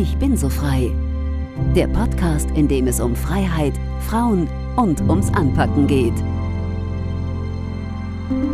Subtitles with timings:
[0.00, 0.90] Ich bin so frei.
[1.76, 3.74] Der Podcast, in dem es um Freiheit,
[4.08, 6.14] Frauen und ums Anpacken geht.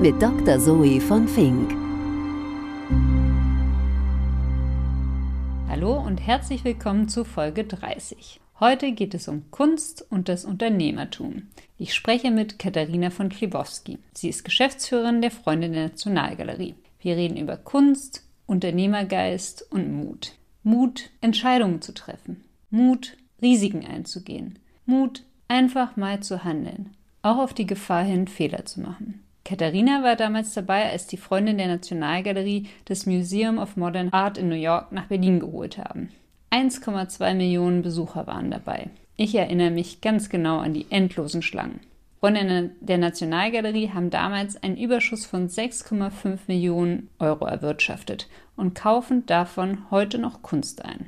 [0.02, 0.58] Mit Dr.
[0.58, 1.70] Zoe von Fink.
[5.68, 8.40] Hallo und herzlich willkommen zu Folge 30.
[8.58, 11.46] Heute geht es um Kunst und das Unternehmertum.
[11.78, 14.00] Ich spreche mit Katharina von Klebowski.
[14.14, 16.74] Sie ist Geschäftsführerin der Freunde der Nationalgalerie.
[16.98, 20.32] Wir reden über Kunst, Unternehmergeist und Mut.
[20.68, 22.42] Mut, Entscheidungen zu treffen.
[22.70, 24.58] Mut, Risiken einzugehen.
[24.84, 26.90] Mut, einfach mal zu handeln.
[27.22, 29.22] Auch auf die Gefahr hin, Fehler zu machen.
[29.44, 34.48] Katharina war damals dabei, als die Freundin der Nationalgalerie das Museum of Modern Art in
[34.48, 36.08] New York nach Berlin geholt haben.
[36.50, 38.90] 1,2 Millionen Besucher waren dabei.
[39.16, 41.78] Ich erinnere mich ganz genau an die endlosen Schlangen.
[42.26, 49.88] Freunde der Nationalgalerie haben damals einen Überschuss von 6,5 Millionen Euro erwirtschaftet und kaufen davon
[49.92, 51.06] heute noch Kunst ein.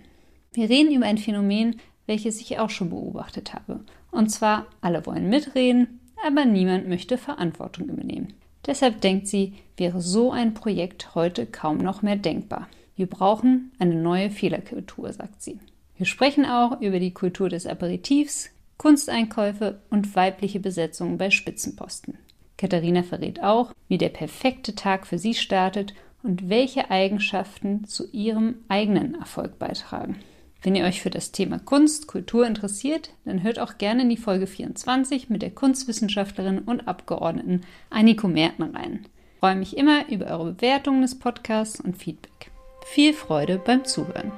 [0.52, 3.80] Wir reden über ein Phänomen, welches ich auch schon beobachtet habe.
[4.12, 8.34] Und zwar, alle wollen mitreden, aber niemand möchte Verantwortung übernehmen.
[8.64, 12.69] Deshalb denkt sie, wäre so ein Projekt heute kaum noch mehr denkbar.
[12.94, 15.58] Wir brauchen eine neue Fehlerkultur, sagt sie.
[15.96, 22.16] Wir sprechen auch über die Kultur des Aperitivs, Kunsteinkäufe und weibliche Besetzungen bei Spitzenposten.
[22.56, 28.56] Katharina verrät auch, wie der perfekte Tag für sie startet und welche Eigenschaften zu ihrem
[28.68, 30.16] eigenen Erfolg beitragen.
[30.62, 34.16] Wenn ihr euch für das Thema Kunst, Kultur interessiert, dann hört auch gerne in die
[34.16, 39.06] Folge 24 mit der Kunstwissenschaftlerin und Abgeordneten Anniko Merten rein.
[39.34, 42.50] Ich freue mich immer über eure Bewertungen des Podcasts und Feedback.
[42.86, 44.32] Viel Freude beim Zuhören.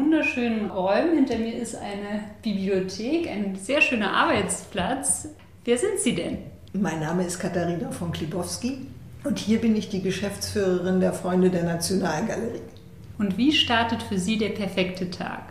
[0.00, 1.14] Wunderschönen Räumen.
[1.14, 5.28] Hinter mir ist eine Bibliothek, ein sehr schöner Arbeitsplatz.
[5.64, 6.38] Wer sind Sie denn?
[6.72, 8.86] Mein Name ist Katharina von Klibowski
[9.24, 12.62] und hier bin ich die Geschäftsführerin der Freunde der Nationalgalerie.
[13.18, 15.42] Und wie startet für Sie der perfekte Tag?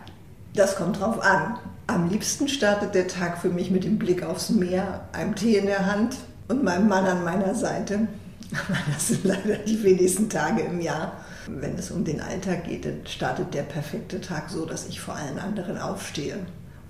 [0.54, 1.56] Das kommt drauf an.
[1.86, 5.66] Am liebsten startet der Tag für mich mit dem Blick aufs Meer, einem Tee in
[5.66, 6.16] der Hand
[6.48, 8.08] und meinem Mann an meiner Seite.
[8.52, 11.12] Aber das sind leider die wenigsten Tage im Jahr.
[11.46, 15.14] Wenn es um den Alltag geht, dann startet der perfekte Tag so, dass ich vor
[15.14, 16.38] allen anderen aufstehe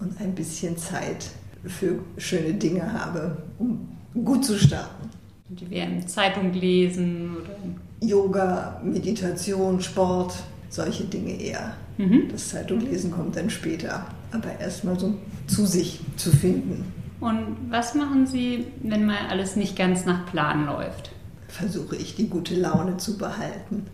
[0.00, 1.26] und ein bisschen Zeit
[1.64, 3.88] für schöne Dinge habe, um
[4.24, 5.10] gut zu starten.
[5.48, 7.56] Die werden Zeitung lesen oder.
[8.02, 10.34] Yoga, Meditation, Sport,
[10.70, 11.76] solche Dinge eher.
[11.98, 12.28] Mhm.
[12.30, 15.14] Das Zeitunglesen kommt dann später, aber erstmal so
[15.46, 16.92] zu sich zu finden.
[17.20, 21.10] Und was machen Sie, wenn mal alles nicht ganz nach Plan läuft?
[21.48, 23.86] Versuche ich die gute Laune zu behalten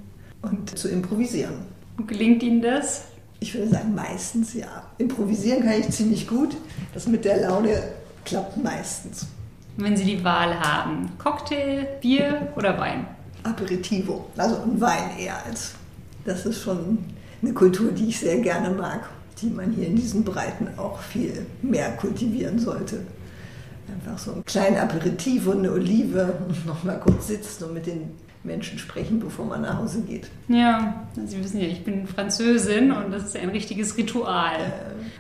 [0.51, 1.55] und zu improvisieren.
[2.07, 3.05] Gelingt Ihnen das?
[3.41, 4.85] Ich würde sagen, meistens ja.
[4.99, 6.57] Improvisieren kann ich ziemlich gut.
[6.95, 7.83] Das mit der Laune
[8.25, 9.27] klappt meistens.
[9.77, 13.07] Wenn Sie die Wahl haben, Cocktail, Bier oder Wein?
[13.43, 15.75] Aperitivo, also ein Wein eher als.
[16.25, 16.99] Das ist schon
[17.43, 19.09] eine Kultur, die ich sehr gerne mag,
[19.41, 23.03] die man hier in diesen Breiten auch viel mehr kultivieren sollte.
[23.89, 27.87] Einfach so ein kleines Aperitif und eine Olive und noch mal kurz sitzen und mit
[27.87, 28.11] den
[28.47, 30.29] Menschen sprechen, bevor man nach Hause geht.
[30.49, 34.73] Ja, Sie wissen ja, ich bin Französin und das ist ja ein richtiges Ritual,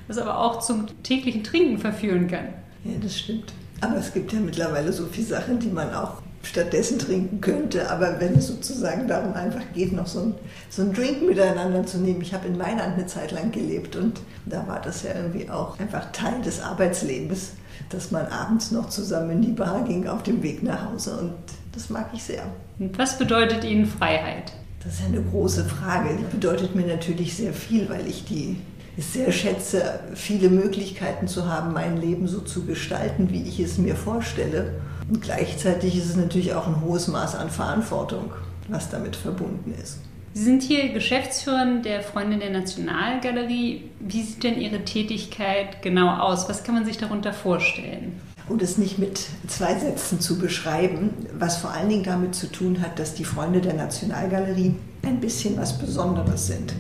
[0.09, 2.47] das aber auch zum täglichen Trinken verführen kann.
[2.85, 3.53] Ja, das stimmt.
[3.81, 7.91] Aber es gibt ja mittlerweile so viele Sachen, die man auch stattdessen trinken könnte.
[7.91, 10.35] Aber wenn es sozusagen darum einfach geht, noch so ein,
[10.71, 12.21] so ein Drink miteinander zu nehmen.
[12.23, 15.79] Ich habe in Mailand eine Zeit lang gelebt und da war das ja irgendwie auch
[15.79, 17.53] einfach Teil des Arbeitslebens,
[17.91, 21.17] dass man abends noch zusammen in die Bar ging auf dem Weg nach Hause.
[21.19, 21.35] Und
[21.77, 22.43] das mag ich sehr.
[22.79, 24.53] Und was bedeutet Ihnen Freiheit?
[24.83, 26.17] Das ist eine große Frage.
[26.19, 28.57] Die bedeutet mir natürlich sehr viel, weil ich die
[28.99, 33.77] es sehr schätze, viele Möglichkeiten zu haben, mein Leben so zu gestalten, wie ich es
[33.77, 34.73] mir vorstelle.
[35.09, 38.33] Und gleichzeitig ist es natürlich auch ein hohes Maß an Verantwortung,
[38.69, 40.01] was damit verbunden ist.
[40.33, 43.91] Sie sind hier Geschäftsführerin der Freundin der Nationalgalerie.
[44.01, 46.49] Wie sieht denn Ihre Tätigkeit genau aus?
[46.49, 48.21] Was kann man sich darunter vorstellen?
[48.49, 52.81] Um das nicht mit zwei Sätzen zu beschreiben, was vor allen Dingen damit zu tun
[52.81, 56.73] hat, dass die Freunde der Nationalgalerie ein bisschen was Besonderes sind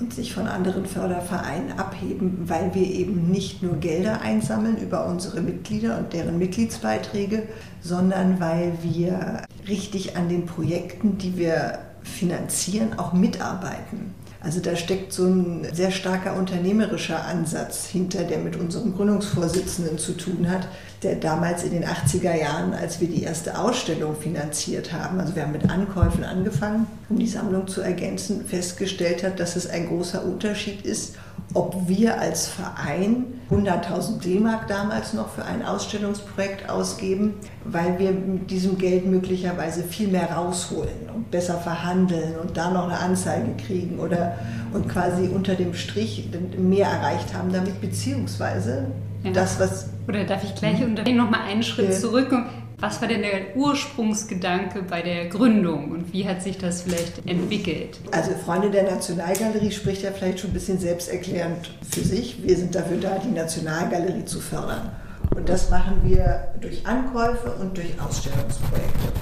[0.00, 5.40] und sich von anderen Fördervereinen abheben, weil wir eben nicht nur Gelder einsammeln über unsere
[5.40, 7.48] Mitglieder und deren Mitgliedsbeiträge,
[7.80, 14.14] sondern weil wir richtig an den Projekten, die wir finanzieren, auch mitarbeiten.
[14.40, 20.12] Also da steckt so ein sehr starker unternehmerischer Ansatz hinter, der mit unserem Gründungsvorsitzenden zu
[20.12, 20.68] tun hat,
[21.02, 25.42] der damals in den 80er Jahren, als wir die erste Ausstellung finanziert haben, also wir
[25.42, 30.24] haben mit Ankäufen angefangen, um die Sammlung zu ergänzen, festgestellt hat, dass es ein großer
[30.24, 31.16] Unterschied ist,
[31.54, 37.34] ob wir als Verein 100.000 D-Mark damals noch für ein Ausstellungsprojekt ausgeben,
[37.64, 42.84] weil wir mit diesem Geld möglicherweise viel mehr rausholen und besser verhandeln und da noch
[42.84, 44.36] eine Anzeige kriegen oder
[44.74, 46.28] und quasi unter dem Strich
[46.58, 48.86] mehr erreicht haben damit, beziehungsweise
[49.24, 49.32] ja.
[49.32, 49.88] das, was.
[50.06, 51.96] Oder darf ich gleich unter noch mal einen Schritt ja.
[51.96, 52.34] zurück?
[52.80, 57.98] Was war denn der Ursprungsgedanke bei der Gründung und wie hat sich das vielleicht entwickelt?
[58.12, 62.40] Also Freunde der Nationalgalerie spricht ja vielleicht schon ein bisschen selbsterklärend für sich.
[62.40, 64.92] Wir sind dafür da, die Nationalgalerie zu fördern.
[65.34, 69.12] Und das machen wir durch Ankäufe und durch Ausstellungsprojekte.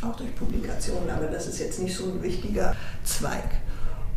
[0.00, 2.74] Auch durch Publikationen, aber das ist jetzt nicht so ein wichtiger
[3.04, 3.44] Zweig.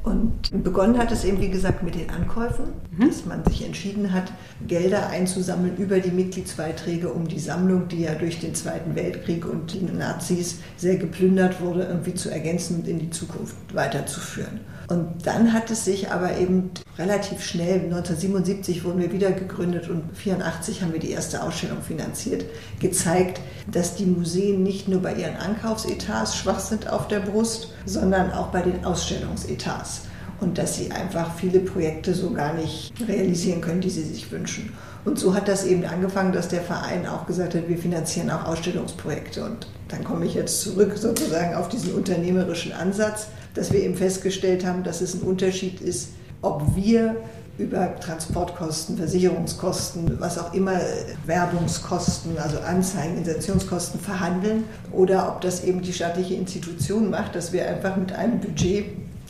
[0.05, 3.07] Und begonnen hat es eben, wie gesagt, mit den Ankäufen, mhm.
[3.07, 4.31] dass man sich entschieden hat,
[4.67, 9.73] Gelder einzusammeln über die Mitgliedsbeiträge, um die Sammlung, die ja durch den Zweiten Weltkrieg und
[9.73, 14.59] die Nazis sehr geplündert wurde, irgendwie zu ergänzen und in die Zukunft weiterzuführen.
[14.87, 20.03] Und dann hat es sich aber eben relativ schnell, 1977 wurden wir wieder gegründet und
[20.03, 22.45] 1984 haben wir die erste Ausstellung finanziert,
[22.79, 23.41] gezeigt,
[23.71, 28.47] dass die Museen nicht nur bei ihren Ankaufsetats schwach sind auf der Brust, sondern auch
[28.47, 30.01] bei den Ausstellungsetats.
[30.39, 34.73] Und dass sie einfach viele Projekte so gar nicht realisieren können, die sie sich wünschen.
[35.05, 38.45] Und so hat das eben angefangen, dass der Verein auch gesagt hat, wir finanzieren auch
[38.45, 39.45] Ausstellungsprojekte.
[39.45, 44.65] Und dann komme ich jetzt zurück sozusagen auf diesen unternehmerischen Ansatz dass wir eben festgestellt
[44.65, 46.09] haben, dass es ein Unterschied ist,
[46.41, 47.15] ob wir
[47.57, 50.79] über Transportkosten, Versicherungskosten, was auch immer,
[51.25, 57.67] Werbungskosten, also Anzeigen, Insertionskosten verhandeln oder ob das eben die staatliche Institution macht, dass wir
[57.67, 58.87] einfach mit einem Budget,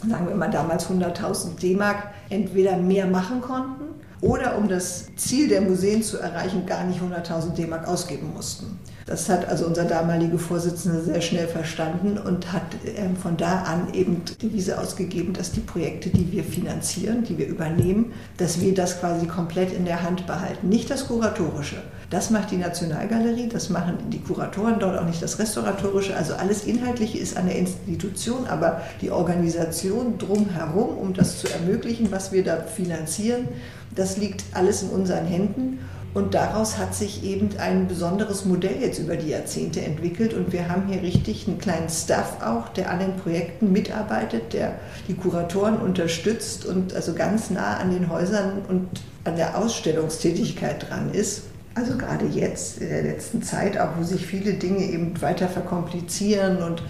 [0.09, 3.85] sagen wir mal damals 100.000 D-Mark, entweder mehr machen konnten
[4.21, 8.79] oder um das Ziel der Museen zu erreichen, gar nicht 100.000 D-Mark ausgeben mussten.
[9.05, 12.63] Das hat also unser damaliger Vorsitzender sehr schnell verstanden und hat
[12.97, 17.37] ähm, von da an eben die Devise ausgegeben, dass die Projekte, die wir finanzieren, die
[17.37, 20.69] wir übernehmen, dass wir das quasi komplett in der Hand behalten.
[20.69, 21.75] Nicht das Kuratorische.
[22.09, 26.15] Das macht die Nationalgalerie, das machen die Kuratoren dort auch nicht das Restauratorische.
[26.15, 32.11] Also alles Inhaltliche ist an der Institution, aber die Organisation drumherum, um das zu ermöglichen,
[32.11, 33.47] was wir da finanzieren,
[33.93, 35.79] das liegt alles in unseren Händen.
[36.15, 40.33] Und daraus hat sich eben ein besonderes Modell jetzt über die Jahrzehnte entwickelt.
[40.33, 44.79] Und wir haben hier richtig einen kleinen Staff auch, der an den Projekten mitarbeitet, der
[45.09, 48.87] die Kuratoren unterstützt und also ganz nah an den Häusern und
[49.25, 51.43] an der Ausstellungstätigkeit dran ist.
[51.73, 56.63] Also gerade jetzt in der letzten Zeit, auch wo sich viele Dinge eben weiter verkomplizieren
[56.63, 56.81] und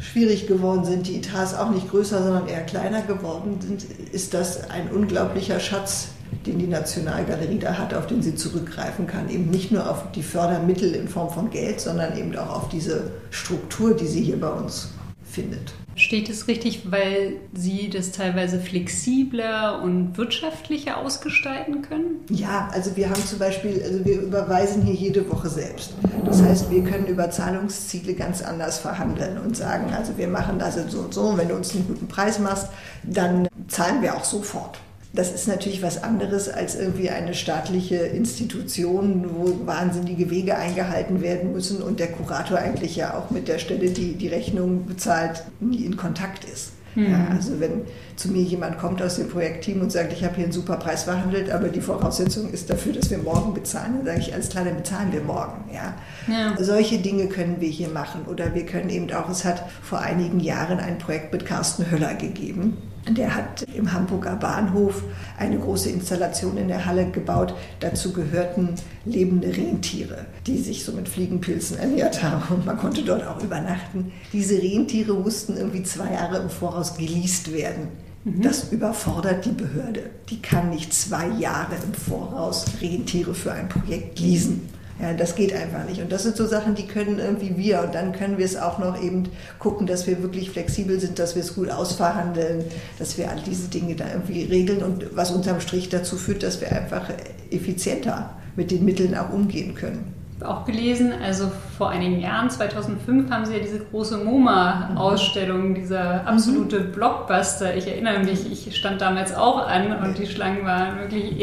[0.00, 4.68] schwierig geworden sind, die Etats auch nicht größer, sondern eher kleiner geworden sind, ist das
[4.68, 6.08] ein unglaublicher Schatz,
[6.46, 9.28] den die Nationalgalerie da hat, auf den sie zurückgreifen kann.
[9.28, 13.12] Eben nicht nur auf die Fördermittel in Form von Geld, sondern eben auch auf diese
[13.30, 14.90] Struktur, die sie hier bei uns
[15.24, 15.74] findet.
[15.96, 22.20] Steht es richtig, weil Sie das teilweise flexibler und wirtschaftlicher ausgestalten können?
[22.30, 25.94] Ja, also wir haben zum Beispiel, also wir überweisen hier jede Woche selbst.
[26.24, 30.74] Das heißt, wir können über Zahlungsziele ganz anders verhandeln und sagen, also wir machen das
[30.88, 32.68] so und so, wenn du uns einen guten Preis machst,
[33.04, 34.80] dann zahlen wir auch sofort.
[35.14, 41.52] Das ist natürlich was anderes als irgendwie eine staatliche Institution, wo wahnsinnige Wege eingehalten werden
[41.52, 45.84] müssen und der Kurator eigentlich ja auch mit der Stelle, die die Rechnung bezahlt, nie
[45.84, 46.72] in Kontakt ist.
[46.96, 47.12] Mhm.
[47.12, 47.82] Ja, also wenn
[48.16, 51.04] zu mir jemand kommt aus dem Projektteam und sagt, ich habe hier einen super Preis
[51.04, 54.64] verhandelt, aber die Voraussetzung ist dafür, dass wir morgen bezahlen, dann sage ich, alles klar,
[54.64, 55.70] dann bezahlen wir morgen.
[55.72, 55.94] Ja.
[56.26, 56.56] ja.
[56.58, 58.22] Solche Dinge können wir hier machen.
[58.26, 62.14] Oder wir können eben auch, es hat vor einigen Jahren ein Projekt mit Carsten Höller
[62.14, 62.76] gegeben
[63.10, 65.02] der hat im Hamburger Bahnhof
[65.38, 67.54] eine große Installation in der Halle gebaut.
[67.80, 73.26] Dazu gehörten lebende Rentiere, die sich so mit Fliegenpilzen ernährt haben und man konnte dort
[73.26, 74.12] auch übernachten.
[74.32, 77.88] Diese Rentiere mussten irgendwie zwei Jahre im Voraus geleast werden.
[78.24, 78.42] Mhm.
[78.42, 80.10] Das überfordert die Behörde.
[80.30, 84.68] Die kann nicht zwei Jahre im Voraus Rentiere für ein Projekt leasen.
[85.00, 86.00] Ja, das geht einfach nicht.
[86.00, 87.82] Und das sind so Sachen, die können irgendwie wir.
[87.82, 89.24] Und dann können wir es auch noch eben
[89.58, 92.64] gucken, dass wir wirklich flexibel sind, dass wir es gut ausverhandeln,
[92.98, 96.60] dass wir all diese Dinge da irgendwie regeln und was unterm Strich dazu führt, dass
[96.60, 97.10] wir einfach
[97.50, 103.46] effizienter mit den Mitteln auch umgehen können auch gelesen, also vor einigen Jahren, 2005, haben
[103.46, 107.76] sie ja diese große MoMA-Ausstellung, dieser absolute Blockbuster.
[107.76, 111.34] Ich erinnere mich, ich stand damals auch an und die Schlangen waren wirklich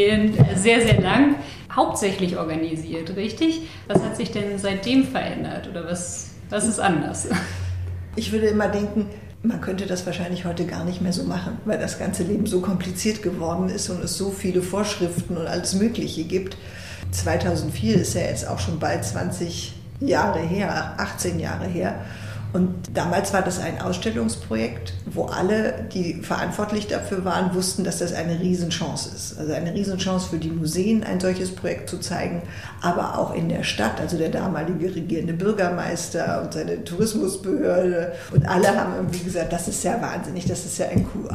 [0.55, 1.35] sehr, sehr lang.
[1.73, 3.69] Hauptsächlich organisiert, richtig?
[3.87, 7.29] Was hat sich denn seitdem verändert oder was, was ist anders?
[8.17, 9.05] Ich würde immer denken,
[9.41, 12.59] man könnte das wahrscheinlich heute gar nicht mehr so machen, weil das ganze Leben so
[12.59, 16.57] kompliziert geworden ist und es so viele Vorschriften und alles Mögliche gibt.
[17.11, 21.95] 2004 ist ja jetzt auch schon bald 20 Jahre her, 18 Jahre her.
[22.53, 28.13] Und damals war das ein Ausstellungsprojekt, wo alle, die verantwortlich dafür waren, wussten, dass das
[28.13, 29.39] eine Riesenchance ist.
[29.39, 32.41] Also eine Riesenchance für die Museen, ein solches Projekt zu zeigen,
[32.81, 34.01] aber auch in der Stadt.
[34.01, 39.83] Also der damalige regierende Bürgermeister und seine Tourismusbehörde und alle haben irgendwie gesagt, das ist
[39.85, 41.29] ja wahnsinnig, das ist ja ein Coup.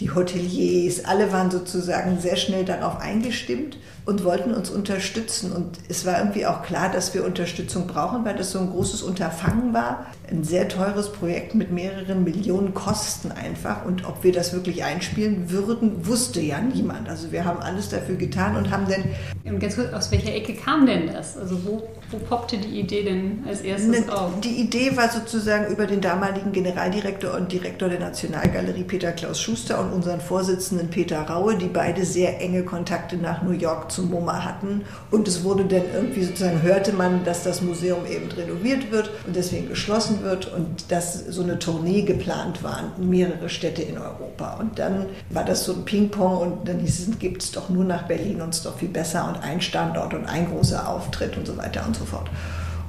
[0.00, 5.52] Die Hoteliers, alle waren sozusagen sehr schnell darauf eingestimmt und wollten uns unterstützen.
[5.52, 9.02] Und es war irgendwie auch klar, dass wir Unterstützung brauchen, weil das so ein großes
[9.02, 10.06] Unterfangen war.
[10.30, 13.84] Ein sehr teures Projekt mit mehreren Millionen Kosten einfach.
[13.84, 17.06] Und ob wir das wirklich einspielen würden, wusste ja niemand.
[17.06, 19.04] Also wir haben alles dafür getan und haben dann.
[19.44, 21.36] Und ganz kurz, aus welcher Ecke kam denn das?
[21.36, 24.40] Also wo, wo poppte die Idee denn als erstes ne, auf?
[24.40, 29.78] Die Idee war sozusagen über den damaligen Generaldirektor und Direktor der Nationalgalerie Peter Klaus Schuster
[29.80, 34.42] und unseren Vorsitzenden Peter Raue, die beide sehr enge Kontakte nach New York zum MoMA
[34.44, 34.82] hatten.
[35.10, 39.36] Und es wurde dann irgendwie sozusagen, hörte man, dass das Museum eben renoviert wird und
[39.36, 44.56] deswegen geschlossen wird und dass so eine Tournee geplant war in mehrere Städte in Europa.
[44.58, 47.84] Und dann war das so ein Ping-Pong und dann hieß es, gibt es doch nur
[47.84, 51.36] nach Berlin und es ist doch viel besser und ein Standort und ein großer Auftritt
[51.36, 52.30] und so weiter und so fort.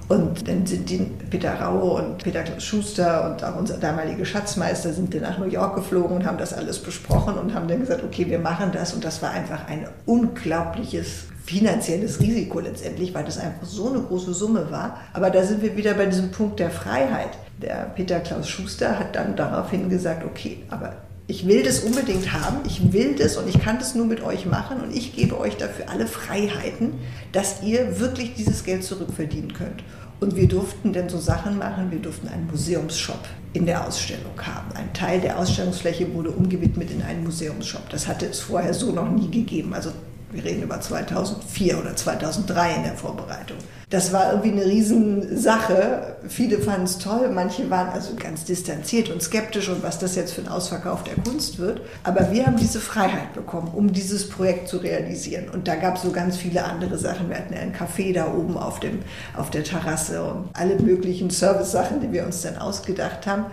[0.09, 0.97] Und dann sind die
[1.29, 5.75] Peter Raue und Peter Schuster und auch unser damaliger Schatzmeister sind dann nach New York
[5.75, 8.95] geflogen und haben das alles besprochen und haben dann gesagt, okay, wir machen das.
[8.95, 14.33] Und das war einfach ein unglaubliches finanzielles Risiko letztendlich, weil das einfach so eine große
[14.33, 14.99] Summe war.
[15.13, 17.37] Aber da sind wir wieder bei diesem Punkt der Freiheit.
[17.61, 20.93] Der Peter Klaus Schuster hat dann daraufhin gesagt, okay, aber
[21.29, 24.47] ich will das unbedingt haben, ich will das und ich kann das nur mit euch
[24.47, 26.93] machen und ich gebe euch dafür alle Freiheiten,
[27.31, 29.83] dass ihr wirklich dieses Geld zurückverdienen könnt.
[30.19, 33.19] Und wir durften dann so Sachen machen, wir durften einen Museumsshop
[33.53, 34.75] in der Ausstellung haben.
[34.75, 37.87] Ein Teil der Ausstellungsfläche wurde umgewidmet in einen Museumsshop.
[37.91, 39.75] Das hatte es vorher so noch nie gegeben.
[39.75, 39.91] Also
[40.31, 43.57] wir reden über 2004 oder 2003 in der Vorbereitung.
[43.89, 46.17] Das war irgendwie eine Riesensache.
[46.27, 50.33] Viele fanden es toll, manche waren also ganz distanziert und skeptisch und was das jetzt
[50.33, 51.81] für ein Ausverkauf der Kunst wird.
[52.03, 55.49] Aber wir haben diese Freiheit bekommen, um dieses Projekt zu realisieren.
[55.49, 57.29] Und da gab es so ganz viele andere Sachen.
[57.29, 58.99] Wir hatten ja ein Café da oben auf, dem,
[59.35, 63.45] auf der Terrasse und alle möglichen Service-Sachen, die wir uns dann ausgedacht haben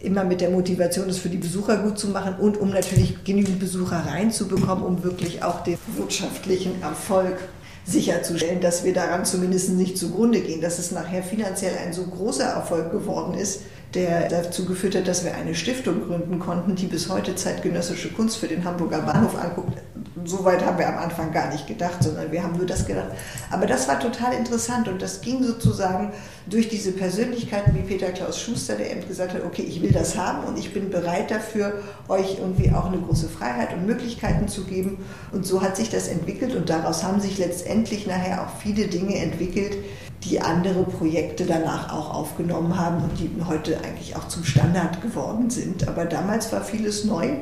[0.00, 3.58] immer mit der Motivation, es für die Besucher gut zu machen und um natürlich genügend
[3.58, 7.38] Besucher reinzubekommen, um wirklich auch den wirtschaftlichen Erfolg
[7.86, 12.44] sicherzustellen, dass wir daran zumindest nicht zugrunde gehen, dass es nachher finanziell ein so großer
[12.44, 13.62] Erfolg geworden ist,
[13.94, 18.36] der dazu geführt hat, dass wir eine Stiftung gründen konnten, die bis heute zeitgenössische Kunst
[18.36, 19.78] für den Hamburger Bahnhof anguckt
[20.24, 23.08] so weit haben wir am Anfang gar nicht gedacht, sondern wir haben nur das gedacht.
[23.50, 26.12] Aber das war total interessant und das ging sozusagen
[26.48, 30.16] durch diese Persönlichkeiten wie Peter Klaus Schuster, der eben gesagt hat, okay, ich will das
[30.16, 34.64] haben und ich bin bereit dafür, euch irgendwie auch eine große Freiheit und Möglichkeiten zu
[34.64, 35.04] geben.
[35.32, 39.16] Und so hat sich das entwickelt und daraus haben sich letztendlich nachher auch viele Dinge
[39.16, 39.76] entwickelt,
[40.24, 45.50] die andere Projekte danach auch aufgenommen haben und die heute eigentlich auch zum Standard geworden
[45.50, 45.86] sind.
[45.88, 47.36] Aber damals war vieles neu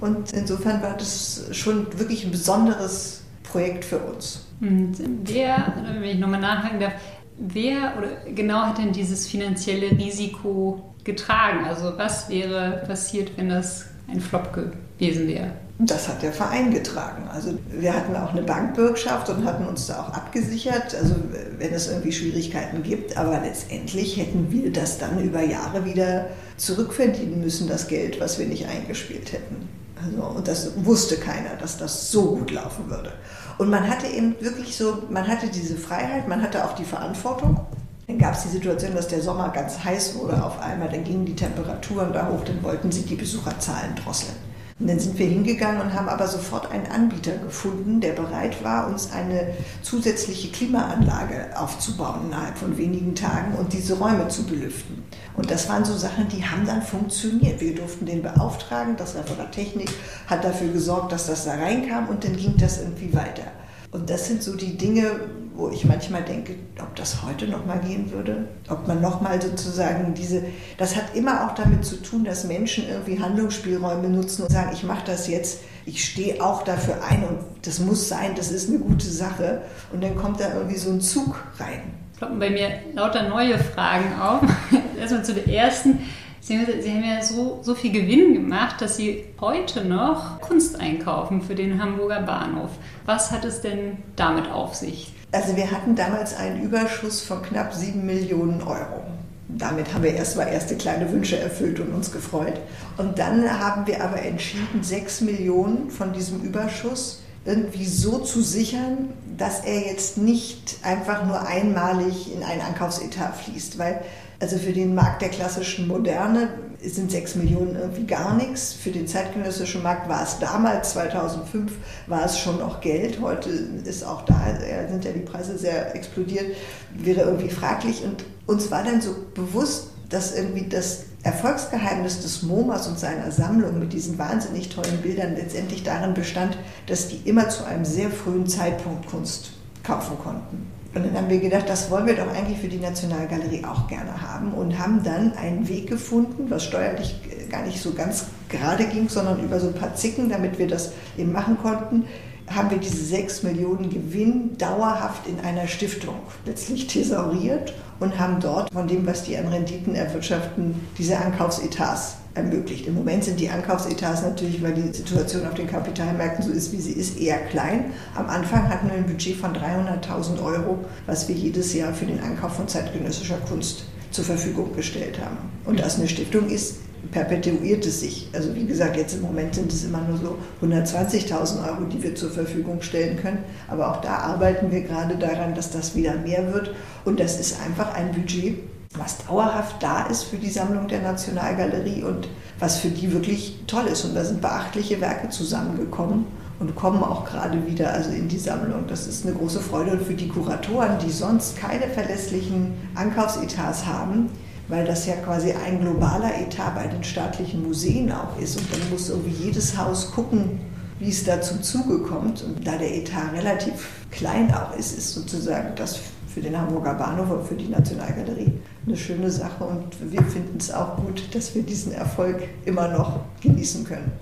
[0.00, 4.46] und insofern war das schon wirklich ein besonderes Projekt für uns.
[4.60, 6.94] Und wer, wenn ich nochmal nachhaken darf,
[7.38, 11.64] wer oder genau hat denn dieses finanzielle Risiko getragen?
[11.64, 15.52] Also was wäre passiert, wenn das ein Flop gewesen wäre?
[15.80, 17.28] Das hat der Verein getragen.
[17.32, 21.14] Also wir hatten auch eine Bankbürgschaft und hatten uns da auch abgesichert, also
[21.56, 23.16] wenn es irgendwie Schwierigkeiten gibt.
[23.16, 26.26] Aber letztendlich hätten wir das dann über Jahre wieder
[26.56, 29.68] zurückverdienen müssen, das Geld, was wir nicht eingespielt hätten.
[30.04, 33.12] Also, und das wusste keiner, dass das so gut laufen würde.
[33.58, 37.60] Und man hatte eben wirklich so, man hatte diese Freiheit, man hatte auch die Verantwortung.
[38.06, 41.26] Dann gab es die Situation, dass der Sommer ganz heiß wurde auf einmal, dann gingen
[41.26, 44.47] die Temperaturen da hoch, dann wollten sie die Besucherzahlen drosseln.
[44.80, 48.86] Und dann sind wir hingegangen und haben aber sofort einen Anbieter gefunden, der bereit war,
[48.86, 55.02] uns eine zusätzliche Klimaanlage aufzubauen innerhalb von wenigen Tagen und diese Räume zu belüften.
[55.36, 57.60] Und das waren so Sachen, die haben dann funktioniert.
[57.60, 59.90] Wir durften den beauftragen, das Referat Technik
[60.28, 63.50] hat dafür gesorgt, dass das da reinkam und dann ging das irgendwie weiter.
[63.90, 65.10] Und das sind so die Dinge,
[65.58, 69.42] wo ich manchmal denke, ob das heute noch mal gehen würde, ob man noch mal
[69.42, 70.44] sozusagen diese,
[70.78, 74.84] das hat immer auch damit zu tun, dass Menschen irgendwie Handlungsspielräume nutzen und sagen, ich
[74.84, 78.78] mache das jetzt, ich stehe auch dafür ein und das muss sein, das ist eine
[78.78, 79.62] gute Sache
[79.92, 81.82] und dann kommt da irgendwie so ein Zug rein.
[82.16, 84.42] Ploppen bei mir lauter neue Fragen auf.
[84.98, 85.98] Erstmal zu der ersten.
[86.40, 91.42] Sie Sie haben ja so, so viel Gewinn gemacht, dass Sie heute noch Kunst einkaufen
[91.42, 92.70] für den Hamburger Bahnhof.
[93.06, 95.12] Was hat es denn damit auf sich?
[95.32, 99.02] Also wir hatten damals einen Überschuss von knapp 7 Millionen Euro.
[99.48, 102.60] damit haben wir erstmal erste kleine Wünsche erfüllt und uns gefreut.
[102.98, 109.10] Und dann haben wir aber entschieden, sechs Millionen von diesem Überschuss irgendwie so zu sichern,
[109.36, 113.78] dass er jetzt nicht einfach nur einmalig in einen Ankaufsetat fließt.
[113.78, 114.02] Weil
[114.40, 118.72] also für den Markt der klassischen Moderne sind sechs Millionen irgendwie gar nichts.
[118.72, 121.72] Für den zeitgenössischen Markt war es damals, 2005,
[122.06, 123.20] war es schon noch Geld.
[123.20, 124.40] Heute ist auch da,
[124.88, 126.56] sind ja die Preise sehr explodiert,
[126.94, 128.04] wäre irgendwie fraglich.
[128.04, 133.80] Und uns war dann so bewusst, dass irgendwie das Erfolgsgeheimnis des MoMAs und seiner Sammlung
[133.80, 138.46] mit diesen wahnsinnig tollen Bildern letztendlich darin bestand, dass die immer zu einem sehr frühen
[138.46, 139.50] Zeitpunkt Kunst
[139.82, 140.77] kaufen konnten.
[140.94, 144.22] Und dann haben wir gedacht, das wollen wir doch eigentlich für die Nationalgalerie auch gerne
[144.22, 149.08] haben und haben dann einen Weg gefunden, was steuerlich gar nicht so ganz gerade ging,
[149.08, 152.06] sondern über so ein paar Zicken, damit wir das eben machen konnten,
[152.48, 156.16] haben wir diese 6 Millionen Gewinn dauerhaft in einer Stiftung
[156.46, 162.86] letztlich thesauriert und haben dort von dem, was die an Renditen erwirtschaften, diese Ankaufsetats ermöglicht.
[162.86, 166.80] Im Moment sind die Ankaufsetats natürlich, weil die Situation auf den Kapitalmärkten so ist, wie
[166.80, 167.92] sie ist, eher klein.
[168.14, 172.20] Am Anfang hatten wir ein Budget von 300.000 Euro, was wir jedes Jahr für den
[172.20, 175.36] Ankauf von zeitgenössischer Kunst zur Verfügung gestellt haben.
[175.64, 176.76] Und dass eine Stiftung ist,
[177.10, 178.28] perpetuiert es sich.
[178.32, 182.14] Also wie gesagt, jetzt im Moment sind es immer nur so 120.000 Euro, die wir
[182.14, 183.38] zur Verfügung stellen können.
[183.68, 186.74] Aber auch da arbeiten wir gerade daran, dass das wieder mehr wird.
[187.04, 188.58] Und das ist einfach ein Budget,
[188.96, 192.28] was dauerhaft da ist für die Sammlung der Nationalgalerie und
[192.58, 194.04] was für die wirklich toll ist.
[194.04, 196.26] Und da sind beachtliche Werke zusammengekommen
[196.58, 198.86] und kommen auch gerade wieder also in die Sammlung.
[198.88, 204.30] Das ist eine große Freude und für die Kuratoren, die sonst keine verlässlichen Ankaufsetats haben,
[204.68, 208.58] weil das ja quasi ein globaler Etat bei den staatlichen Museen auch ist.
[208.58, 210.60] Und dann muss irgendwie jedes Haus gucken,
[210.98, 212.42] wie es da zum Zuge kommt.
[212.42, 216.00] Und da der Etat relativ klein auch ist, ist sozusagen das
[216.38, 218.52] für den Hamburger Bahnhof und für die Nationalgalerie
[218.86, 219.64] eine schöne Sache.
[219.64, 224.12] Und wir finden es auch gut, dass wir diesen Erfolg immer noch genießen können.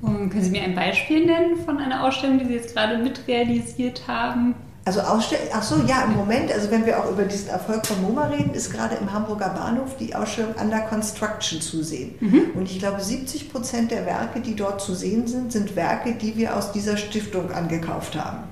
[0.00, 4.08] Und können Sie mir ein Beispiel nennen von einer Ausstellung, die Sie jetzt gerade mitrealisiert
[4.08, 4.54] haben?
[4.86, 8.00] Also Ausstellung, ach so, ja, im Moment, also wenn wir auch über diesen Erfolg von
[8.02, 12.14] MoMA reden, ist gerade im Hamburger Bahnhof die Ausstellung Under Construction zu sehen.
[12.20, 12.42] Mhm.
[12.54, 16.36] Und ich glaube, 70 Prozent der Werke, die dort zu sehen sind, sind Werke, die
[16.36, 18.44] wir aus dieser Stiftung angekauft haben.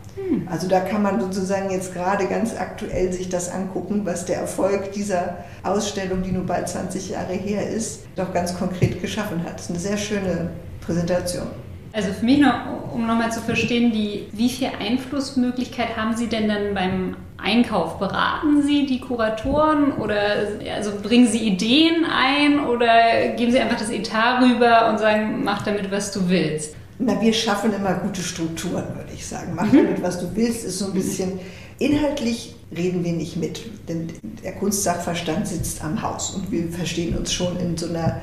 [0.50, 4.92] Also da kann man sozusagen jetzt gerade ganz aktuell sich das angucken, was der Erfolg
[4.92, 9.54] dieser Ausstellung, die nun bald 20 Jahre her ist, doch ganz konkret geschaffen hat.
[9.54, 10.50] Das ist eine sehr schöne
[10.80, 11.46] Präsentation.
[11.92, 16.48] Also für mich noch, um nochmal zu verstehen, die, wie viel Einflussmöglichkeit haben Sie denn
[16.48, 17.98] dann beim Einkauf?
[17.98, 20.16] Beraten Sie die Kuratoren oder
[20.74, 25.62] also bringen Sie Ideen ein oder geben Sie einfach das Etat rüber und sagen, mach
[25.62, 26.74] damit, was du willst?
[26.98, 29.52] Na, wir schaffen immer gute Strukturen, ich sagen.
[29.54, 31.40] Mach damit, was du willst, ist so ein bisschen
[31.78, 34.08] inhaltlich reden wir nicht mit, denn
[34.42, 38.20] der Kunstsachverstand sitzt am Haus und wir verstehen uns schon in so einer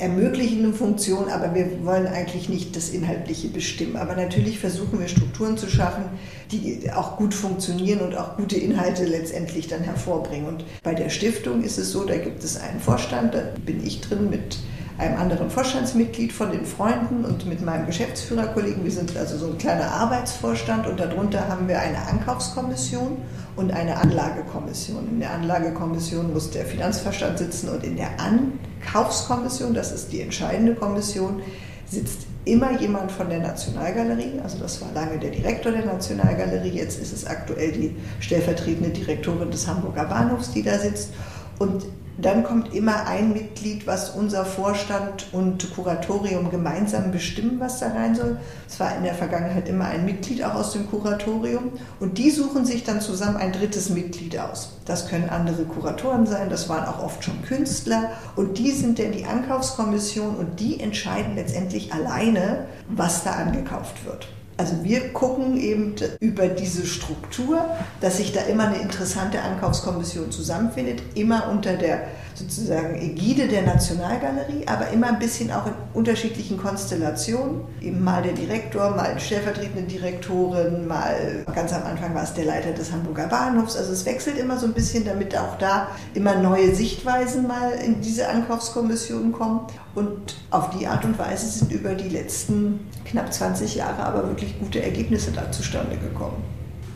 [0.00, 3.96] ermöglichende Funktion, aber wir wollen eigentlich nicht das Inhaltliche bestimmen.
[3.96, 6.04] Aber natürlich versuchen wir Strukturen zu schaffen,
[6.50, 10.48] die auch gut funktionieren und auch gute Inhalte letztendlich dann hervorbringen.
[10.48, 14.00] Und bei der Stiftung ist es so, da gibt es einen Vorstand, da bin ich
[14.00, 14.56] drin mit
[15.00, 18.84] einem anderen Vorstandsmitglied von den Freunden und mit meinem Geschäftsführerkollegen.
[18.84, 23.16] Wir sind also so ein kleiner Arbeitsvorstand und darunter haben wir eine Ankaufskommission
[23.56, 25.08] und eine Anlagekommission.
[25.08, 30.74] In der Anlagekommission muss der Finanzverstand sitzen und in der Ankaufskommission, das ist die entscheidende
[30.74, 31.42] Kommission,
[31.86, 34.38] sitzt immer jemand von der Nationalgalerie.
[34.42, 39.50] Also das war lange der Direktor der Nationalgalerie, jetzt ist es aktuell die stellvertretende Direktorin
[39.50, 41.10] des Hamburger Bahnhofs, die da sitzt.
[41.58, 41.84] Und
[42.24, 48.14] dann kommt immer ein Mitglied, was unser Vorstand und Kuratorium gemeinsam bestimmen, was da rein
[48.14, 48.38] soll.
[48.68, 51.72] Es war in der Vergangenheit immer ein Mitglied auch aus dem Kuratorium.
[52.00, 54.78] Und die suchen sich dann zusammen ein drittes Mitglied aus.
[54.84, 58.10] Das können andere Kuratoren sein, das waren auch oft schon Künstler.
[58.34, 64.28] Und die sind dann die Ankaufskommission und die entscheiden letztendlich alleine, was da angekauft wird.
[64.60, 67.64] Also wir gucken eben über diese Struktur,
[68.02, 72.02] dass sich da immer eine interessante Ankaufskommission zusammenfindet, immer unter der
[72.34, 77.62] sozusagen Ägide der Nationalgalerie, aber immer ein bisschen auch in unterschiedlichen Konstellationen.
[77.80, 82.72] Eben mal der Direktor, mal stellvertretende Direktorin, mal ganz am Anfang war es der Leiter
[82.72, 83.76] des Hamburger Bahnhofs.
[83.76, 88.02] Also es wechselt immer so ein bisschen, damit auch da immer neue Sichtweisen mal in
[88.02, 89.60] diese Ankaufskommission kommen.
[89.94, 94.49] Und auf die Art und Weise sind über die letzten knapp 20 Jahre aber wirklich
[94.58, 96.42] gute Ergebnisse da zustande gekommen.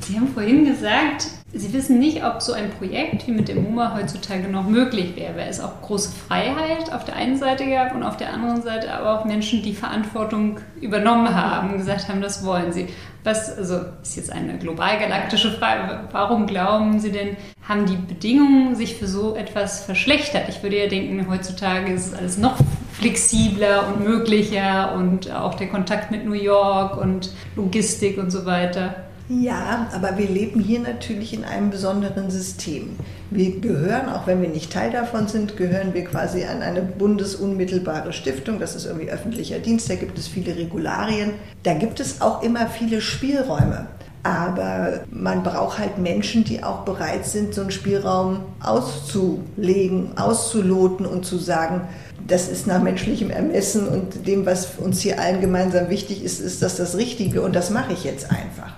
[0.01, 3.95] Sie haben vorhin gesagt, Sie wissen nicht, ob so ein Projekt wie mit dem MoMA
[3.95, 8.03] heutzutage noch möglich wäre, weil es auch große Freiheit auf der einen Seite gab und
[8.03, 12.73] auf der anderen Seite aber auch Menschen, die Verantwortung übernommen haben, gesagt haben, das wollen
[12.73, 12.88] sie.
[13.23, 17.37] Was, also ist jetzt eine global galaktische Frage, warum glauben Sie denn,
[17.67, 20.49] haben die Bedingungen sich für so etwas verschlechtert?
[20.49, 22.59] Ich würde ja denken, heutzutage ist alles noch
[23.05, 28.95] flexibler und möglicher und auch der Kontakt mit New York und Logistik und so weiter.
[29.29, 32.97] Ja, aber wir leben hier natürlich in einem besonderen System.
[33.31, 38.14] Wir gehören, auch wenn wir nicht Teil davon sind, gehören wir quasi an eine bundesunmittelbare
[38.14, 38.59] Stiftung.
[38.59, 41.33] Das ist irgendwie öffentlicher Dienst, da gibt es viele Regularien.
[41.62, 43.87] Da gibt es auch immer viele Spielräume.
[44.23, 51.27] Aber man braucht halt Menschen, die auch bereit sind, so einen Spielraum auszulegen, auszuloten und
[51.27, 51.83] zu sagen,
[52.27, 56.63] das ist nach menschlichem Ermessen und dem, was uns hier allen gemeinsam wichtig ist, ist
[56.63, 58.75] das das Richtige und das mache ich jetzt einfach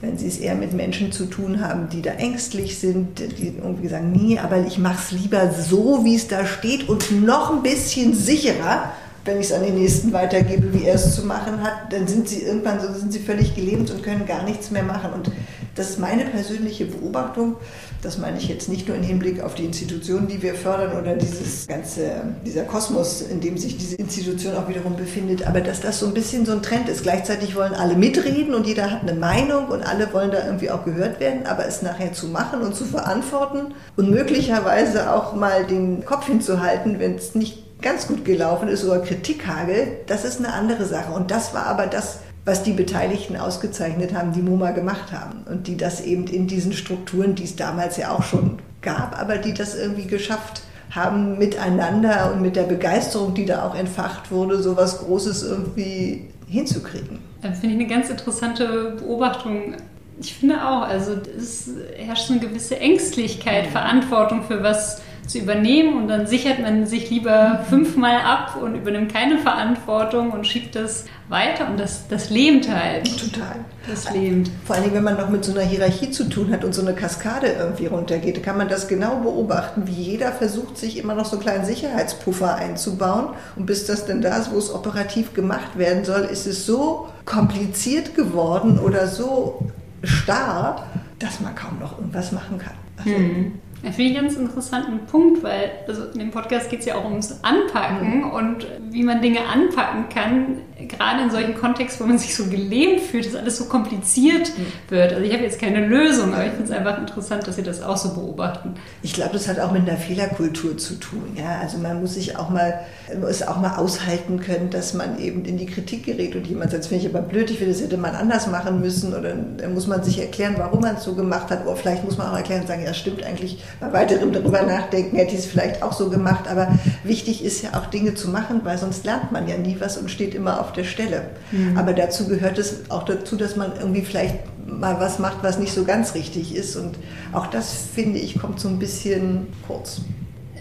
[0.00, 3.88] wenn Sie es eher mit Menschen zu tun haben, die da ängstlich sind, die irgendwie
[3.88, 7.62] sagen, nee, aber ich mache es lieber so, wie es da steht und noch ein
[7.62, 8.92] bisschen sicherer,
[9.24, 12.28] wenn ich es an den nächsten weitergebe, wie er es zu machen hat, dann sind
[12.28, 15.12] sie irgendwann so, sind sie völlig gelähmt und können gar nichts mehr machen.
[15.12, 15.30] Und
[15.74, 17.56] das ist meine persönliche Beobachtung.
[18.02, 21.16] Das meine ich jetzt nicht nur im Hinblick auf die Institutionen, die wir fördern oder
[21.16, 25.98] dieses ganze, dieser Kosmos, in dem sich diese Institution auch wiederum befindet, aber dass das
[25.98, 27.02] so ein bisschen so ein Trend ist.
[27.02, 30.84] Gleichzeitig wollen alle mitreden und jeder hat eine Meinung und alle wollen da irgendwie auch
[30.84, 36.04] gehört werden, aber es nachher zu machen und zu verantworten und möglicherweise auch mal den
[36.04, 40.52] Kopf hinzuhalten, wenn es nicht ganz gut gelaufen ist oder Kritik hagelt, das ist eine
[40.52, 41.12] andere Sache.
[41.12, 45.44] Und das war aber das, was die Beteiligten ausgezeichnet haben, die MoMA gemacht haben.
[45.48, 49.36] Und die das eben in diesen Strukturen, die es damals ja auch schon gab, aber
[49.36, 54.62] die das irgendwie geschafft haben, miteinander und mit der Begeisterung, die da auch entfacht wurde,
[54.62, 57.18] so was Großes irgendwie hinzukriegen.
[57.42, 59.74] Das finde ich eine ganz interessante Beobachtung.
[60.18, 63.66] Ich finde auch, also es herrscht eine gewisse Ängstlichkeit.
[63.66, 69.12] Verantwortung für was zu übernehmen und dann sichert man sich lieber fünfmal ab und übernimmt
[69.12, 73.04] keine Verantwortung und schiebt das weiter und das, das lähmt halt.
[73.18, 73.56] Total.
[73.86, 74.50] Das lähmt.
[74.64, 76.94] Vor allem, wenn man noch mit so einer Hierarchie zu tun hat und so eine
[76.94, 81.36] Kaskade irgendwie runtergeht, kann man das genau beobachten, wie jeder versucht, sich immer noch so
[81.36, 83.28] einen kleinen Sicherheitspuffer einzubauen.
[83.56, 87.08] Und bis das denn da ist, wo es operativ gemacht werden soll, ist es so
[87.26, 89.70] kompliziert geworden oder so
[90.02, 90.86] starr,
[91.18, 92.74] dass man kaum noch irgendwas machen kann.
[92.96, 93.52] Also, hm.
[93.82, 97.04] Ich finde einen ganz interessanten Punkt, weil also in dem Podcast geht es ja auch
[97.04, 98.30] ums Anpacken mhm.
[98.30, 103.00] und wie man Dinge anpacken kann, gerade in solchen Kontexten, wo man sich so gelähmt
[103.00, 104.52] fühlt, dass alles so kompliziert
[104.88, 105.12] wird.
[105.12, 107.82] Also ich habe jetzt keine Lösung, aber ich finde es einfach interessant, dass Sie das
[107.82, 108.74] auch so beobachten.
[109.02, 111.36] Ich glaube, das hat auch mit einer Fehlerkultur zu tun.
[111.36, 111.58] Ja?
[111.60, 112.80] Also man muss sich auch mal,
[113.28, 116.84] es auch mal aushalten können, dass man eben in die Kritik gerät und jemand sagt,
[116.84, 119.74] das finde ich aber blöd, ich finde, das hätte man anders machen müssen oder dann
[119.74, 122.36] muss man sich erklären, warum man es so gemacht hat oder vielleicht muss man auch
[122.36, 125.92] erklären und sagen, ja stimmt eigentlich, bei weiterem darüber nachdenken, hätte ich es vielleicht auch
[125.92, 126.46] so gemacht.
[126.48, 126.68] Aber
[127.02, 130.10] wichtig ist ja auch Dinge zu machen, weil sonst lernt man ja nie was und
[130.10, 131.30] steht immer auf der Stelle.
[131.52, 131.76] Mhm.
[131.76, 135.72] Aber dazu gehört es auch dazu, dass man irgendwie vielleicht mal was macht, was nicht
[135.72, 136.76] so ganz richtig ist.
[136.76, 136.98] Und
[137.32, 140.02] auch das, finde ich, kommt so ein bisschen kurz.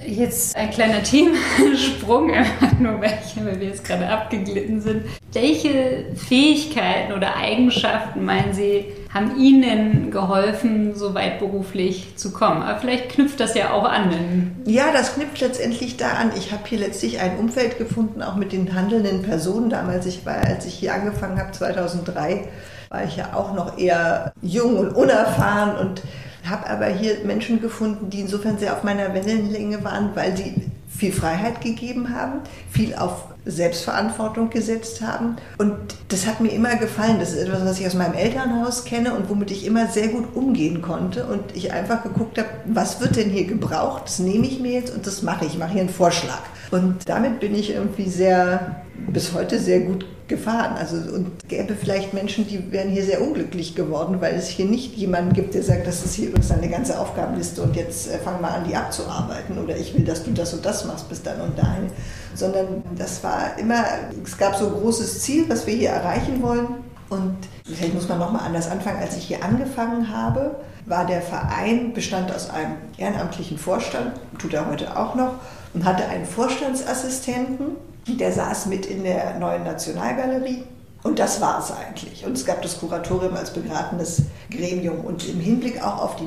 [0.06, 2.28] Jetzt ein kleiner Themensprung,
[2.80, 5.04] nur welche, weil wir jetzt gerade abgeglitten sind.
[5.34, 12.62] Welche Fähigkeiten oder Eigenschaften meinen Sie, haben Ihnen geholfen, so weit beruflich zu kommen?
[12.62, 14.56] Aber vielleicht knüpft das ja auch an.
[14.66, 16.32] Ja, das knüpft letztendlich da an.
[16.38, 19.70] Ich habe hier letztlich ein Umfeld gefunden, auch mit den handelnden Personen.
[19.70, 22.48] Damals, ich war, als ich hier angefangen habe, 2003,
[22.90, 26.02] war ich ja auch noch eher jung und unerfahren und
[26.50, 30.56] habe aber hier Menschen gefunden, die insofern sehr auf meiner Wellenlänge waren, weil sie
[30.90, 35.38] viel Freiheit gegeben haben, viel auf Selbstverantwortung gesetzt haben.
[35.58, 35.76] Und
[36.10, 37.20] das hat mir immer gefallen.
[37.20, 40.36] Das ist etwas, was ich aus meinem Elternhaus kenne und womit ich immer sehr gut
[40.36, 41.26] umgehen konnte.
[41.26, 44.04] Und ich einfach geguckt habe, was wird denn hier gebraucht?
[44.06, 45.54] Das nehme ich mir jetzt und das mache ich.
[45.54, 46.42] Ich mache hier einen Vorschlag.
[46.72, 48.82] Und damit bin ich irgendwie sehr,
[49.12, 50.76] bis heute sehr gut gefahren.
[50.78, 54.96] Also, und gäbe vielleicht Menschen, die wären hier sehr unglücklich geworden, weil es hier nicht
[54.96, 58.42] jemanden gibt, der sagt, das ist hier übrigens eine ganze Aufgabenliste und jetzt äh, fang
[58.42, 61.42] mal an, die abzuarbeiten oder ich will, dass du das und das machst bis dann
[61.42, 61.90] und dahin.
[62.36, 63.84] Sondern das war immer,
[64.24, 66.68] es gab so ein großes Ziel, was wir hier erreichen wollen.
[67.10, 69.00] Und vielleicht muss man nochmal anders anfangen.
[69.00, 74.68] Als ich hier angefangen habe, war der Verein, bestand aus einem ehrenamtlichen Vorstand, tut er
[74.68, 75.34] heute auch noch,
[75.74, 77.78] und hatte einen Vorstandsassistenten
[78.16, 80.64] der saß mit in der neuen Nationalgalerie.
[81.04, 82.26] Und das war es eigentlich.
[82.26, 85.02] Und es gab das Kuratorium als begratenes Gremium.
[85.02, 86.26] Und im Hinblick auch auf die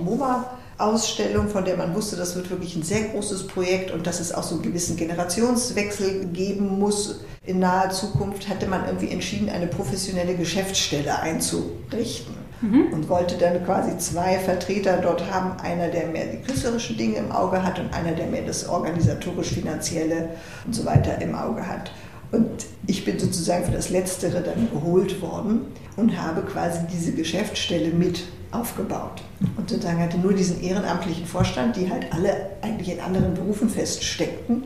[0.80, 4.32] MoMA-Ausstellung, von der man wusste, das wird wirklich ein sehr großes Projekt und dass es
[4.32, 9.66] auch so einen gewissen Generationswechsel geben muss in naher Zukunft, hatte man irgendwie entschieden, eine
[9.66, 12.92] professionelle Geschäftsstelle einzurichten mhm.
[12.92, 17.32] und wollte dann quasi zwei Vertreter dort haben, einer, der mehr die künstlerischen Dinge im
[17.32, 20.30] Auge hat und einer, der mehr das organisatorisch-finanzielle
[20.66, 21.92] und so weiter im Auge hat.
[22.32, 25.62] Und ich bin sozusagen für das Letztere dann geholt worden
[25.96, 29.22] und habe quasi diese Geschäftsstelle mit aufgebaut.
[29.56, 34.64] Und sozusagen hatte nur diesen ehrenamtlichen Vorstand, die halt alle eigentlich in anderen Berufen feststeckten.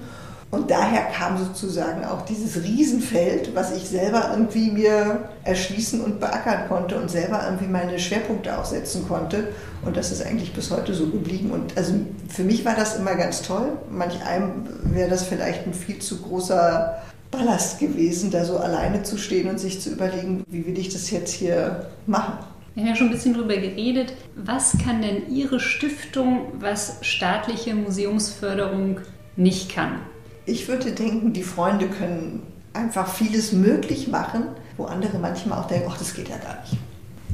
[0.50, 6.68] Und daher kam sozusagen auch dieses Riesenfeld, was ich selber irgendwie mir erschließen und beackern
[6.68, 9.48] konnte und selber irgendwie meine Schwerpunkte auch setzen konnte.
[9.84, 11.50] Und das ist eigentlich bis heute so geblieben.
[11.50, 11.94] Und also
[12.28, 13.72] für mich war das immer ganz toll.
[13.90, 19.18] Manch einem wäre das vielleicht ein viel zu großer Ballast gewesen, da so alleine zu
[19.18, 22.38] stehen und sich zu überlegen, wie will ich das jetzt hier machen.
[22.74, 24.14] Wir haben ja schon ein bisschen darüber geredet.
[24.34, 29.00] Was kann denn Ihre Stiftung, was staatliche Museumsförderung
[29.36, 30.00] nicht kann?
[30.44, 35.88] Ich würde denken, die Freunde können einfach vieles möglich machen, wo andere manchmal auch denken,
[35.88, 36.76] ach, das geht ja gar nicht.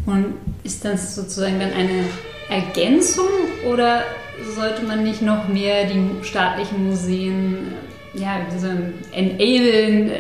[0.06, 2.04] Und ist das sozusagen dann eine
[2.50, 3.28] Ergänzung
[3.70, 4.02] oder
[4.54, 7.72] sollte man nicht noch mehr die staatlichen Museen
[8.14, 8.40] ja,
[9.12, 10.10] enablen,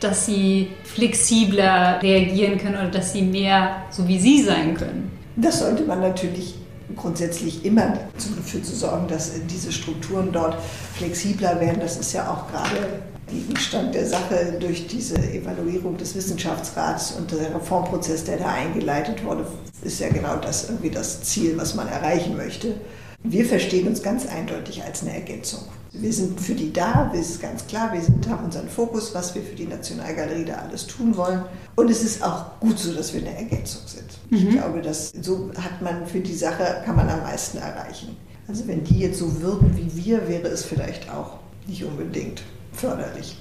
[0.00, 5.10] dass sie flexibler reagieren können oder dass sie mehr so wie sie sein können?
[5.36, 6.54] Das sollte man natürlich
[6.94, 10.56] grundsätzlich immer dafür zu sorgen, dass diese Strukturen dort
[10.94, 11.80] flexibler werden.
[11.80, 17.54] Das ist ja auch gerade Gegenstand der Sache durch diese Evaluierung des Wissenschaftsrats und der
[17.56, 19.44] Reformprozess, der da eingeleitet wurde,
[19.82, 22.74] ist ja genau das irgendwie das Ziel, was man erreichen möchte.
[23.22, 25.62] Wir verstehen uns ganz eindeutig als eine Ergänzung.
[25.92, 29.34] Wir sind für die da, das ist ganz klar, wir sind, haben unseren Fokus, was
[29.34, 31.42] wir für die Nationalgalerie da alles tun wollen.
[31.74, 34.04] Und es ist auch gut so, dass wir eine Ergänzung sind.
[34.30, 34.36] Mhm.
[34.36, 38.16] Ich glaube, dass so hat man für die Sache, kann man am meisten erreichen.
[38.46, 43.36] Also wenn die jetzt so würden wie wir, wäre es vielleicht auch nicht unbedingt förderlich.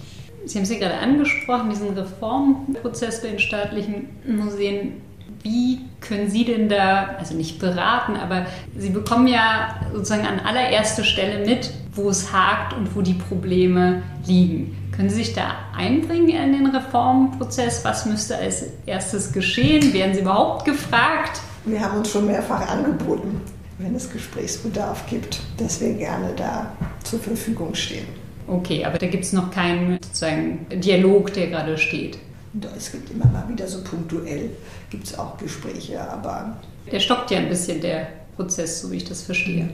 [0.46, 5.02] Sie haben sie gerade angesprochen, diesen Reformprozess bei den staatlichen Museen.
[5.42, 8.46] Wie können Sie denn da, also nicht beraten, aber
[8.78, 14.04] Sie bekommen ja sozusagen an allererster Stelle mit, wo es hakt und wo die Probleme
[14.26, 14.76] liegen.
[14.96, 17.84] Können Sie sich da einbringen in den Reformprozess?
[17.84, 19.94] Was müsste als erstes geschehen?
[19.94, 21.42] Werden Sie überhaupt gefragt?
[21.66, 23.42] Wir haben uns schon mehrfach angeboten,
[23.80, 26.72] wenn es Gesprächsbedarf gibt, dass wir gerne da
[27.04, 28.06] zur Verfügung stehen.
[28.48, 32.20] Okay, aber da gibt es noch keinen sozusagen Dialog, der gerade steht.
[32.76, 34.52] Es gibt immer mal wieder so punktuell,
[34.90, 36.58] gibt es auch Gespräche, aber...
[36.92, 39.70] Der stockt ja ein bisschen, der Prozess, so wie ich das verstehe.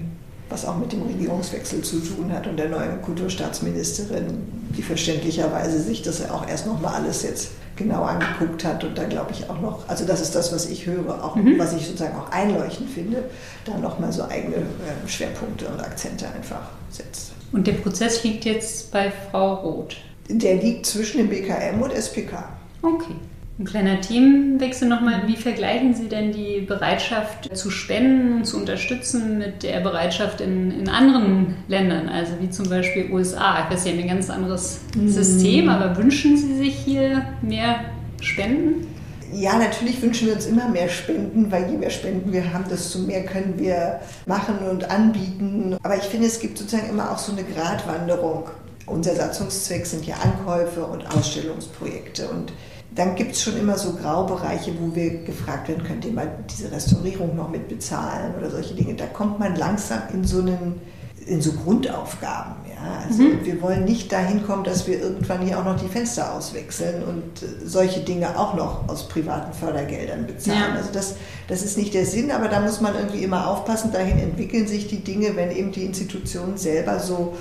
[0.49, 4.43] Was auch mit dem Regierungswechsel zu tun hat und der neuen Kulturstaatsministerin,
[4.75, 9.05] die verständlicherweise sich das ja auch erst nochmal alles jetzt genau angeguckt hat und da
[9.05, 11.57] glaube ich auch noch, also das ist das, was ich höre, auch mhm.
[11.57, 13.23] was ich sozusagen auch einleuchtend finde,
[13.65, 17.31] da nochmal so eigene äh, Schwerpunkte und Akzente einfach setzt.
[17.51, 19.97] Und der Prozess liegt jetzt bei Frau Roth?
[20.29, 22.43] Der liegt zwischen dem BKM und SPK.
[22.81, 23.15] Okay.
[23.59, 25.27] Ein kleiner Themenwechsel nochmal.
[25.27, 30.71] Wie vergleichen Sie denn die Bereitschaft zu spenden und zu unterstützen mit der Bereitschaft in,
[30.71, 33.63] in anderen Ländern, also wie zum Beispiel USA?
[33.63, 35.07] Ich weiß, Sie haben ein ganz anderes mm.
[35.07, 37.81] System, aber wünschen Sie sich hier mehr
[38.19, 38.87] Spenden?
[39.33, 42.99] Ja, natürlich wünschen wir uns immer mehr Spenden, weil je mehr Spenden wir haben, desto
[42.99, 45.77] mehr können wir machen und anbieten.
[45.83, 48.49] Aber ich finde, es gibt sozusagen immer auch so eine Gratwanderung.
[48.87, 52.27] Unser Satzungszweck sind ja Ankäufe und Ausstellungsprojekte.
[52.27, 52.51] Und
[52.93, 56.71] dann gibt es schon immer so Graubereiche, wo wir gefragt werden, könnt ihr mal diese
[56.71, 58.95] Restaurierung noch mit bezahlen oder solche Dinge.
[58.95, 60.81] Da kommt man langsam in so einen
[61.25, 62.55] in so Grundaufgaben.
[62.69, 63.03] Ja?
[63.07, 63.45] Also mhm.
[63.45, 67.43] wir wollen nicht dahin kommen, dass wir irgendwann hier auch noch die Fenster auswechseln und
[67.43, 70.73] äh, solche Dinge auch noch aus privaten Fördergeldern bezahlen.
[70.73, 70.75] Ja.
[70.75, 71.15] Also das,
[71.47, 73.91] das ist nicht der Sinn, aber da muss man irgendwie immer aufpassen.
[73.91, 77.37] Dahin entwickeln sich die Dinge, wenn eben die Institutionen selber so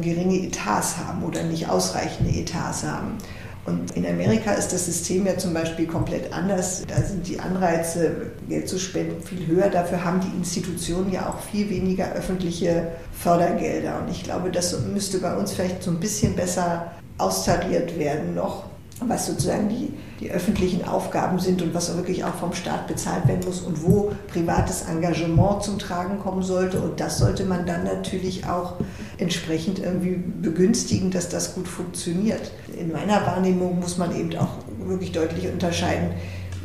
[0.00, 3.18] geringe Etats haben oder nicht ausreichende Etats haben.
[3.66, 6.84] Und in Amerika ist das System ja zum Beispiel komplett anders.
[6.86, 9.70] Da sind die Anreize, Geld zu spenden, viel höher.
[9.70, 14.00] Dafür haben die Institutionen ja auch viel weniger öffentliche Fördergelder.
[14.00, 18.64] Und ich glaube, das müsste bei uns vielleicht so ein bisschen besser austariert werden noch
[19.00, 23.44] was sozusagen die, die öffentlichen Aufgaben sind und was wirklich auch vom Staat bezahlt werden
[23.44, 26.80] muss und wo privates Engagement zum Tragen kommen sollte.
[26.80, 28.74] Und das sollte man dann natürlich auch
[29.18, 32.52] entsprechend irgendwie begünstigen, dass das gut funktioniert.
[32.78, 36.10] In meiner Wahrnehmung muss man eben auch wirklich deutlich unterscheiden,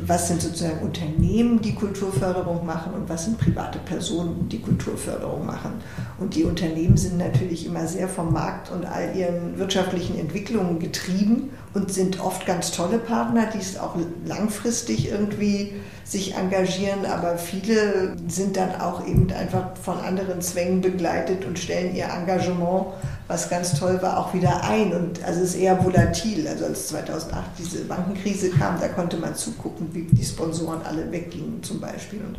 [0.06, 5.72] was sind sozusagen Unternehmen, die Kulturförderung machen und was sind private Personen, die Kulturförderung machen.
[6.18, 11.50] Und die Unternehmen sind natürlich immer sehr vom Markt und all ihren wirtschaftlichen Entwicklungen getrieben
[11.74, 15.74] und sind oft ganz tolle Partner, die es auch langfristig irgendwie
[16.10, 21.94] sich engagieren, aber viele sind dann auch eben einfach von anderen Zwängen begleitet und stellen
[21.94, 22.86] ihr Engagement
[23.30, 24.92] was ganz toll war, auch wieder ein.
[24.92, 26.48] Und also es ist eher volatil.
[26.48, 31.62] Also als 2008 diese Bankenkrise kam, da konnte man zugucken, wie die Sponsoren alle weggingen
[31.62, 32.20] zum Beispiel.
[32.20, 32.38] Und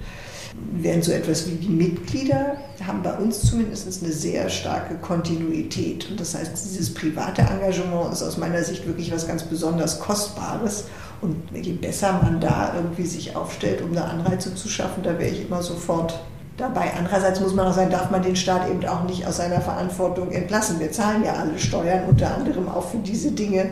[0.73, 6.09] während so etwas wie die Mitglieder haben bei uns zumindest eine sehr starke Kontinuität.
[6.09, 10.85] Und das heißt, dieses private Engagement ist aus meiner Sicht wirklich was ganz besonders Kostbares.
[11.21, 15.29] Und je besser man da irgendwie sich aufstellt, um da Anreize zu schaffen, da wäre
[15.29, 16.19] ich immer sofort
[16.57, 16.91] dabei.
[16.97, 20.31] Andererseits muss man auch sagen, darf man den Staat eben auch nicht aus seiner Verantwortung
[20.31, 20.79] entlassen.
[20.79, 23.69] Wir zahlen ja alle Steuern, unter anderem auch für diese Dinge.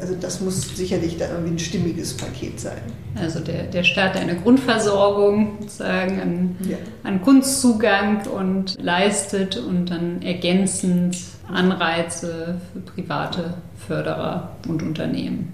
[0.00, 2.80] Also das muss sicherlich da irgendwie ein stimmiges Paket sein.
[3.14, 6.76] Also der, der Staat eine Grundversorgung sozusagen an, ja.
[7.04, 11.16] an Kunstzugang und leistet und dann ergänzend
[11.52, 13.54] Anreize für private
[13.86, 15.52] Förderer und Unternehmen.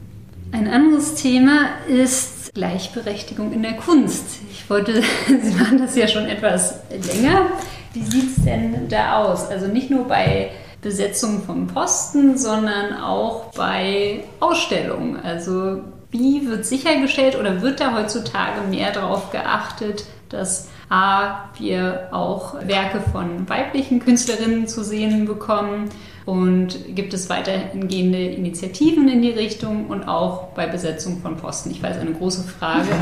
[0.50, 4.40] Ein anderes Thema ist Gleichberechtigung in der Kunst.
[4.50, 7.46] Ich wollte, Sie machen das ja schon etwas länger.
[7.92, 9.48] Wie sieht es denn da aus?
[9.48, 15.20] Also nicht nur bei Besetzung von Posten, sondern auch bei Ausstellungen.
[15.20, 22.54] Also wie wird sichergestellt oder wird da heutzutage mehr darauf geachtet, dass A, wir auch
[22.66, 25.90] Werke von weiblichen Künstlerinnen zu sehen bekommen
[26.29, 31.71] und gibt es weitergehende Initiativen in die Richtung und auch bei Besetzung von Posten?
[31.71, 32.88] Ich weiß, eine große Frage.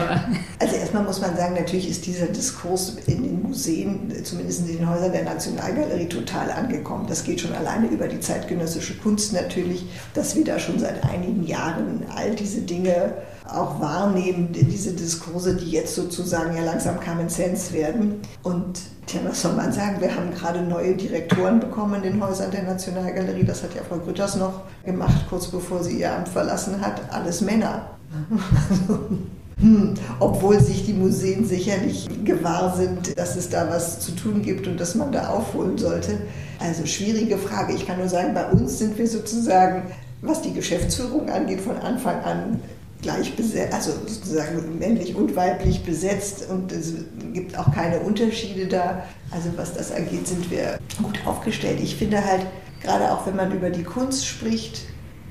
[0.59, 4.89] Also erstmal muss man sagen, natürlich ist dieser Diskurs in den Museen, zumindest in den
[4.89, 7.07] Häusern der Nationalgalerie, total angekommen.
[7.09, 9.85] Das geht schon alleine über die zeitgenössische Kunst natürlich,
[10.15, 13.15] dass wir da schon seit einigen Jahren all diese Dinge
[13.49, 18.21] auch wahrnehmen, diese Diskurse, die jetzt sozusagen ja langsam Common Sense werden.
[18.43, 20.01] Und Tja, was soll man sagen?
[20.01, 23.45] Wir haben gerade neue Direktoren bekommen in den Häusern der Nationalgalerie.
[23.45, 27.01] Das hat ja Frau Grütters noch gemacht, kurz bevor sie ihr Amt verlassen hat.
[27.13, 27.91] Alles Männer.
[29.61, 34.67] hm, obwohl sich die Museen sicherlich gewahr sind, dass es da was zu tun gibt
[34.67, 36.19] und dass man da aufholen sollte.
[36.59, 37.75] Also schwierige Frage.
[37.75, 39.85] Ich kann nur sagen, bei uns sind wir sozusagen,
[40.21, 42.61] was die Geschäftsführung angeht, von Anfang an
[43.03, 46.95] gleich besetzt, also sozusagen männlich und weiblich besetzt und es
[47.33, 49.05] gibt auch keine Unterschiede da.
[49.31, 51.81] Also was das angeht, sind wir gut aufgestellt.
[51.83, 52.47] Ich finde halt,
[52.83, 54.83] gerade auch wenn man über die Kunst spricht,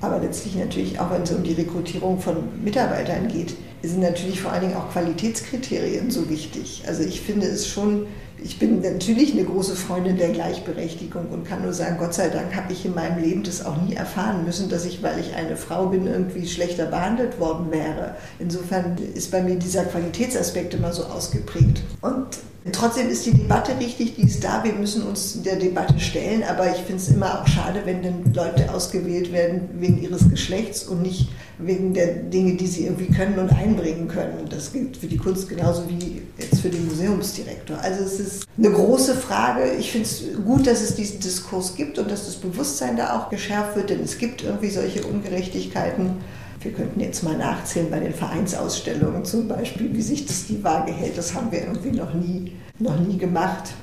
[0.01, 4.51] aber letztlich natürlich auch wenn es um die Rekrutierung von Mitarbeitern geht, sind natürlich vor
[4.51, 6.83] allen Dingen auch Qualitätskriterien so wichtig.
[6.87, 8.07] Also ich finde es schon
[8.43, 12.55] ich bin natürlich eine große Freundin der Gleichberechtigung und kann nur sagen, Gott sei Dank
[12.55, 15.57] habe ich in meinem Leben das auch nie erfahren müssen, dass ich, weil ich eine
[15.57, 18.15] Frau bin, irgendwie schlechter behandelt worden wäre.
[18.39, 21.81] Insofern ist bei mir dieser Qualitätsaspekt immer so ausgeprägt.
[22.01, 22.37] Und
[22.71, 24.63] Trotzdem ist die Debatte richtig, die ist da.
[24.63, 28.33] Wir müssen uns der Debatte stellen, aber ich finde es immer auch schade, wenn dann
[28.33, 33.37] Leute ausgewählt werden wegen ihres Geschlechts und nicht wegen der Dinge, die sie irgendwie können
[33.37, 34.49] und einbringen können.
[34.49, 37.77] Das gilt für die Kunst genauso wie jetzt für den Museumsdirektor.
[37.79, 38.24] Also es ist
[38.57, 39.71] eine große Frage.
[39.79, 43.29] Ich finde es gut, dass es diesen Diskurs gibt und dass das Bewusstsein da auch
[43.29, 46.17] geschärft wird, denn es gibt irgendwie solche Ungerechtigkeiten.
[46.61, 50.91] Wir könnten jetzt mal nachzählen bei den Vereinsausstellungen zum Beispiel, wie sich das die Waage
[50.91, 51.17] hält.
[51.17, 53.73] Das haben wir irgendwie noch nie, noch nie gemacht.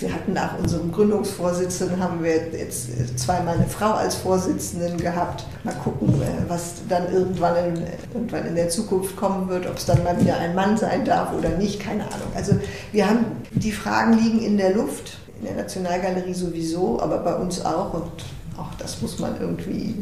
[0.00, 5.44] Wir hatten nach unserem Gründungsvorsitzenden haben wir jetzt zweimal eine Frau als Vorsitzenden gehabt.
[5.62, 7.82] Mal gucken, äh, was dann irgendwann in,
[8.14, 11.34] irgendwann in der Zukunft kommen wird, ob es dann mal wieder ein Mann sein darf
[11.36, 12.28] oder nicht, keine Ahnung.
[12.34, 12.54] Also
[12.92, 17.62] wir haben, die Fragen liegen in der Luft, in der Nationalgalerie sowieso, aber bei uns
[17.64, 18.10] auch und
[18.56, 19.96] auch das muss man irgendwie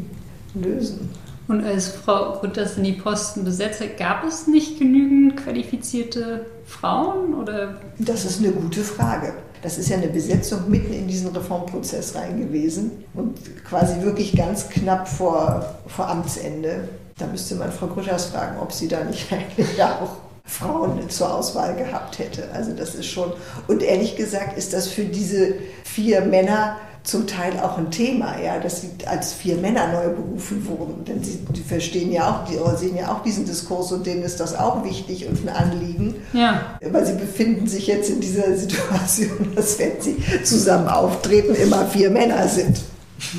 [0.53, 1.09] lösen.
[1.49, 7.33] Und als Frau Grütters in die Posten besetzt hat, gab es nicht genügend qualifizierte Frauen?
[7.33, 7.81] Oder?
[7.97, 9.33] Das ist eine gute Frage.
[9.61, 14.69] Das ist ja eine Besetzung mitten in diesen Reformprozess rein gewesen und quasi wirklich ganz
[14.69, 16.87] knapp vor, vor Amtsende.
[17.17, 21.75] Da müsste man Frau Grütters fragen, ob sie da nicht eigentlich auch Frauen zur Auswahl
[21.75, 22.49] gehabt hätte.
[22.53, 23.31] Also das ist schon,
[23.67, 28.59] und ehrlich gesagt ist das für diese vier Männer zum Teil auch ein Thema, ja,
[28.59, 31.05] dass sie als vier Männer neu berufen wurden.
[31.05, 34.39] Denn sie die verstehen ja auch, die sehen ja auch diesen Diskurs und denen ist
[34.39, 36.15] das auch wichtig und ein Anliegen.
[36.33, 36.77] Ja.
[36.81, 42.09] Weil sie befinden sich jetzt in dieser Situation, dass wenn sie zusammen auftreten, immer vier
[42.09, 42.81] Männer sind.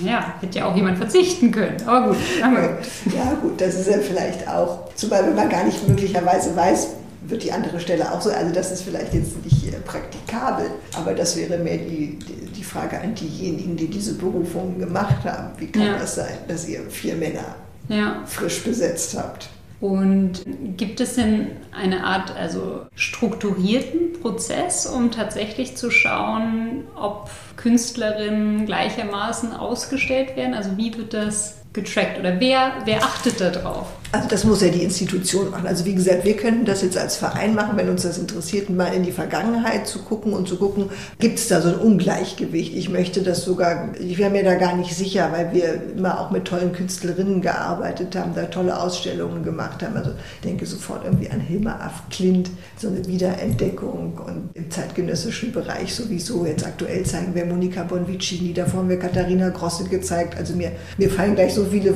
[0.04, 1.76] Ja, hätte ja auch jemand verzichten können.
[1.86, 2.16] Aber gut.
[2.40, 6.88] Ja, gut, das ist ja vielleicht auch, zumal wenn man gar nicht möglicherweise weiß,
[7.30, 8.30] wird die andere Stelle auch so.
[8.30, 12.18] Also das ist vielleicht jetzt nicht äh, praktikabel, aber das wäre mehr die,
[12.56, 15.50] die, Frage an diejenigen, die diese Berufungen gemacht haben.
[15.58, 15.98] Wie kann ja.
[15.98, 17.56] das sein, dass ihr vier Männer
[17.88, 18.22] ja.
[18.26, 19.48] frisch besetzt habt?
[19.80, 20.42] Und
[20.76, 29.52] gibt es denn eine Art, also strukturierten Prozess, um tatsächlich zu schauen, ob Künstlerinnen gleichermaßen
[29.52, 30.52] ausgestellt werden?
[30.52, 33.86] Also wie wird das getrackt oder wer, wer achtet darauf?
[34.12, 35.68] Also das muss ja die Institution machen.
[35.68, 38.92] Also wie gesagt, wir könnten das jetzt als Verein machen, wenn uns das interessiert, mal
[38.92, 40.90] in die Vergangenheit zu gucken und zu gucken,
[41.20, 42.74] gibt es da so ein Ungleichgewicht.
[42.74, 46.32] Ich möchte das sogar, ich wäre mir da gar nicht sicher, weil wir immer auch
[46.32, 49.96] mit tollen Künstlerinnen gearbeitet haben, da tolle Ausstellungen gemacht haben.
[49.96, 55.52] Also ich denke sofort irgendwie an Hilma af Klint, so eine Wiederentdeckung und im zeitgenössischen
[55.52, 56.44] Bereich sowieso.
[56.44, 60.36] Jetzt aktuell zeigen wir Monika Bonvicini, davor haben wir Katharina Grosse gezeigt.
[60.36, 61.94] Also mir, mir fallen gleich so viele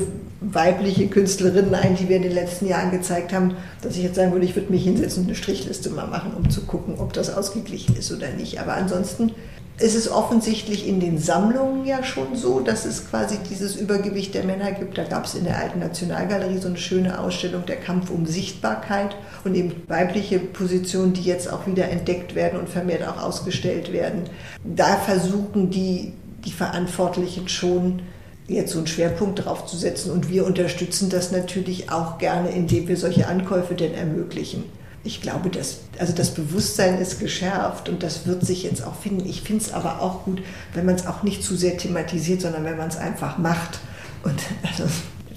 [0.52, 4.32] weibliche Künstlerinnen ein, die wir in den letzten Jahren gezeigt haben, dass ich jetzt sagen
[4.32, 7.34] würde, ich würde mich hinsetzen und eine Strichliste mal machen, um zu gucken, ob das
[7.34, 8.60] ausgeglichen ist oder nicht.
[8.60, 9.32] Aber ansonsten
[9.78, 14.44] ist es offensichtlich in den Sammlungen ja schon so, dass es quasi dieses Übergewicht der
[14.44, 14.96] Männer gibt.
[14.96, 19.16] Da gab es in der alten Nationalgalerie so eine schöne Ausstellung, der Kampf um Sichtbarkeit
[19.42, 24.24] und eben weibliche Positionen, die jetzt auch wieder entdeckt werden und vermehrt auch ausgestellt werden.
[24.62, 26.12] Da versuchen die,
[26.44, 28.02] die Verantwortlichen schon,
[28.46, 30.10] jetzt so einen Schwerpunkt drauf zu setzen.
[30.10, 34.64] Und wir unterstützen das natürlich auch gerne, indem wir solche Ankäufe denn ermöglichen.
[35.02, 39.28] Ich glaube, dass, also das Bewusstsein ist geschärft und das wird sich jetzt auch finden.
[39.28, 40.42] Ich finde es aber auch gut,
[40.72, 43.80] wenn man es auch nicht zu sehr thematisiert, sondern wenn man es einfach macht.
[44.22, 44.84] Und also,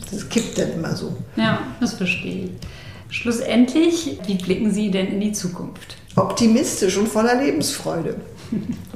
[0.10, 1.18] das kippt dann immer so.
[1.36, 2.52] Ja, das verstehe ich.
[3.10, 5.98] Schlussendlich, wie blicken Sie denn in die Zukunft?
[6.16, 8.16] Optimistisch und voller Lebensfreude.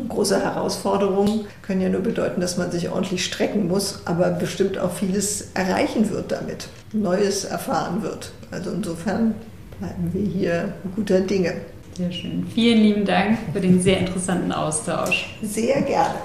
[0.10, 4.92] Große Herausforderungen können ja nur bedeuten, dass man sich ordentlich strecken muss, aber bestimmt auch
[4.92, 8.32] vieles erreichen wird damit, Neues erfahren wird.
[8.52, 9.36] Also insofern
[9.80, 11.54] bleiben wir hier guter Dinge.
[11.98, 12.48] Sehr schön.
[12.54, 15.36] Vielen lieben Dank für den sehr interessanten Austausch.
[15.42, 16.16] Sehr gerne.